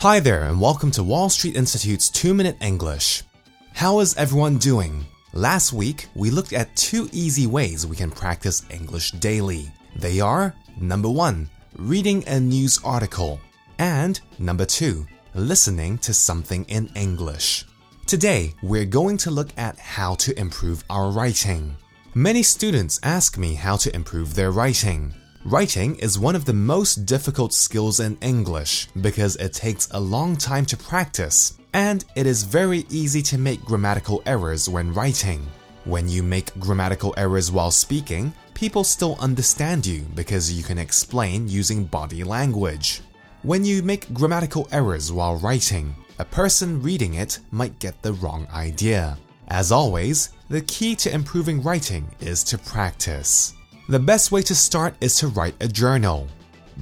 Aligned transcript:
Hi 0.00 0.20
there, 0.20 0.42
and 0.42 0.60
welcome 0.60 0.90
to 0.90 1.02
Wall 1.02 1.30
Street 1.30 1.56
Institute's 1.56 2.10
2 2.10 2.34
Minute 2.34 2.58
English. 2.60 3.22
How 3.72 4.00
is 4.00 4.14
everyone 4.18 4.58
doing? 4.58 5.06
Last 5.32 5.72
week, 5.72 6.08
we 6.14 6.28
looked 6.28 6.52
at 6.52 6.76
two 6.76 7.08
easy 7.12 7.46
ways 7.46 7.86
we 7.86 7.96
can 7.96 8.10
practice 8.10 8.66
English 8.68 9.12
daily. 9.12 9.72
They 9.96 10.20
are 10.20 10.54
number 10.78 11.08
one, 11.08 11.48
reading 11.78 12.22
a 12.28 12.38
news 12.38 12.78
article, 12.84 13.40
and 13.78 14.20
number 14.38 14.66
two, 14.66 15.06
listening 15.34 15.96
to 15.98 16.12
something 16.12 16.66
in 16.68 16.90
English. 16.94 17.64
Today, 18.06 18.52
we're 18.62 18.84
going 18.84 19.16
to 19.16 19.30
look 19.30 19.48
at 19.56 19.78
how 19.78 20.14
to 20.16 20.38
improve 20.38 20.84
our 20.90 21.10
writing. 21.10 21.74
Many 22.14 22.42
students 22.42 23.00
ask 23.02 23.38
me 23.38 23.54
how 23.54 23.76
to 23.76 23.94
improve 23.96 24.34
their 24.34 24.50
writing. 24.50 25.14
Writing 25.46 25.94
is 26.00 26.18
one 26.18 26.34
of 26.34 26.44
the 26.44 26.52
most 26.52 27.06
difficult 27.06 27.52
skills 27.52 28.00
in 28.00 28.18
English 28.20 28.88
because 29.00 29.36
it 29.36 29.52
takes 29.52 29.88
a 29.92 30.00
long 30.00 30.36
time 30.36 30.66
to 30.66 30.76
practice, 30.76 31.56
and 31.72 32.04
it 32.16 32.26
is 32.26 32.42
very 32.42 32.84
easy 32.90 33.22
to 33.22 33.38
make 33.38 33.64
grammatical 33.64 34.24
errors 34.26 34.68
when 34.68 34.92
writing. 34.92 35.46
When 35.84 36.08
you 36.08 36.24
make 36.24 36.58
grammatical 36.58 37.14
errors 37.16 37.52
while 37.52 37.70
speaking, 37.70 38.34
people 38.54 38.82
still 38.82 39.16
understand 39.20 39.86
you 39.86 40.00
because 40.16 40.50
you 40.50 40.64
can 40.64 40.78
explain 40.78 41.46
using 41.46 41.84
body 41.84 42.24
language. 42.24 43.02
When 43.42 43.64
you 43.64 43.84
make 43.84 44.12
grammatical 44.12 44.66
errors 44.72 45.12
while 45.12 45.36
writing, 45.36 45.94
a 46.18 46.24
person 46.24 46.82
reading 46.82 47.14
it 47.14 47.38
might 47.52 47.78
get 47.78 48.02
the 48.02 48.14
wrong 48.14 48.48
idea. 48.52 49.16
As 49.46 49.70
always, 49.70 50.30
the 50.48 50.62
key 50.62 50.96
to 50.96 51.14
improving 51.14 51.62
writing 51.62 52.10
is 52.18 52.42
to 52.50 52.58
practice. 52.58 53.55
The 53.88 54.00
best 54.00 54.32
way 54.32 54.42
to 54.42 54.54
start 54.56 54.96
is 55.00 55.16
to 55.18 55.28
write 55.28 55.54
a 55.60 55.68
journal. 55.68 56.26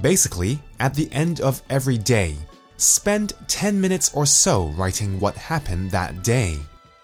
Basically, 0.01 0.59
at 0.79 0.95
the 0.95 1.07
end 1.11 1.39
of 1.39 1.61
every 1.69 1.99
day, 1.99 2.35
spend 2.77 3.33
10 3.47 3.79
minutes 3.79 4.11
or 4.15 4.25
so 4.25 4.69
writing 4.69 5.19
what 5.19 5.35
happened 5.35 5.91
that 5.91 6.23
day. 6.23 6.57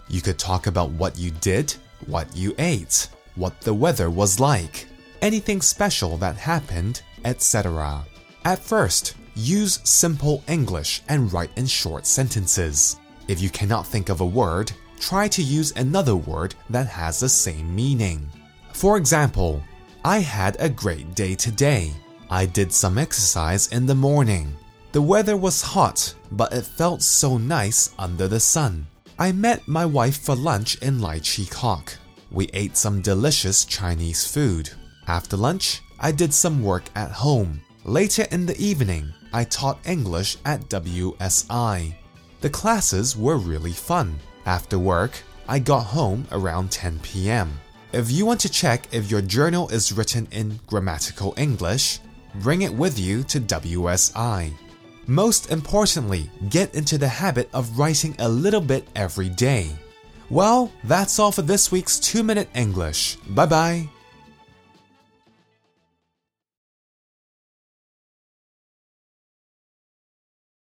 You 0.08 0.20
could 0.20 0.40
talk 0.40 0.66
about 0.66 0.90
what 0.90 1.16
you 1.16 1.30
did, 1.30 1.72
what 2.06 2.36
you 2.36 2.52
ate, 2.58 3.10
what 3.36 3.60
the 3.60 3.72
weather 3.72 4.10
was 4.10 4.40
like, 4.40 4.88
anything 5.20 5.60
special 5.60 6.16
that 6.16 6.34
happened, 6.36 7.02
etc. 7.24 8.04
At 8.44 8.58
first, 8.58 9.14
use 9.36 9.78
simple 9.84 10.42
English 10.48 11.02
and 11.08 11.32
write 11.32 11.52
in 11.54 11.66
short 11.66 12.06
sentences. 12.06 12.96
If 13.28 13.40
you 13.40 13.50
cannot 13.50 13.86
think 13.86 14.08
of 14.08 14.20
a 14.20 14.26
word, 14.26 14.72
try 14.98 15.28
to 15.28 15.42
use 15.42 15.70
another 15.76 16.16
word 16.16 16.56
that 16.70 16.88
has 16.88 17.20
the 17.20 17.28
same 17.28 17.72
meaning. 17.72 18.28
For 18.72 18.96
example, 18.96 19.62
I 20.04 20.18
had 20.18 20.56
a 20.58 20.68
great 20.68 21.14
day 21.14 21.36
today. 21.36 21.92
I 22.28 22.44
did 22.44 22.72
some 22.72 22.98
exercise 22.98 23.68
in 23.68 23.86
the 23.86 23.94
morning. 23.94 24.52
The 24.90 25.00
weather 25.00 25.36
was 25.36 25.62
hot, 25.62 26.12
but 26.32 26.52
it 26.52 26.64
felt 26.64 27.02
so 27.02 27.38
nice 27.38 27.94
under 28.00 28.26
the 28.26 28.40
sun. 28.40 28.88
I 29.16 29.30
met 29.30 29.68
my 29.68 29.86
wife 29.86 30.20
for 30.20 30.34
lunch 30.34 30.74
in 30.82 31.00
Lai 31.00 31.20
Chi 31.20 31.44
Kok. 31.48 31.96
We 32.32 32.48
ate 32.52 32.76
some 32.76 33.00
delicious 33.00 33.64
Chinese 33.64 34.26
food. 34.26 34.70
After 35.06 35.36
lunch, 35.36 35.82
I 36.00 36.10
did 36.10 36.34
some 36.34 36.64
work 36.64 36.84
at 36.96 37.12
home. 37.12 37.60
Later 37.84 38.26
in 38.32 38.44
the 38.44 38.60
evening, 38.60 39.12
I 39.32 39.44
taught 39.44 39.86
English 39.86 40.36
at 40.44 40.68
WSI. 40.68 41.94
The 42.40 42.50
classes 42.50 43.16
were 43.16 43.36
really 43.36 43.72
fun. 43.72 44.18
After 44.46 44.80
work, 44.80 45.12
I 45.46 45.60
got 45.60 45.84
home 45.84 46.26
around 46.32 46.72
10 46.72 46.98
p.m. 47.04 47.52
If 47.92 48.10
you 48.10 48.24
want 48.24 48.40
to 48.40 48.48
check 48.48 48.88
if 48.90 49.10
your 49.10 49.20
journal 49.20 49.68
is 49.68 49.92
written 49.92 50.26
in 50.30 50.58
grammatical 50.66 51.34
English, 51.36 52.00
bring 52.36 52.62
it 52.62 52.72
with 52.72 52.98
you 52.98 53.22
to 53.24 53.38
WSI. 53.38 54.50
Most 55.06 55.50
importantly, 55.50 56.30
get 56.48 56.74
into 56.74 56.96
the 56.96 57.08
habit 57.08 57.50
of 57.52 57.78
writing 57.78 58.16
a 58.18 58.28
little 58.28 58.62
bit 58.62 58.88
every 58.96 59.28
day. 59.28 59.70
Well, 60.30 60.72
that's 60.84 61.18
all 61.18 61.32
for 61.32 61.42
this 61.42 61.70
week's 61.70 61.98
2 61.98 62.22
Minute 62.22 62.48
English. 62.54 63.16
Bye 63.28 63.44
bye. 63.44 63.88